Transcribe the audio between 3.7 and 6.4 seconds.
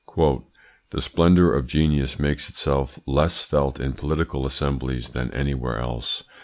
in political assemblies than anywhere else.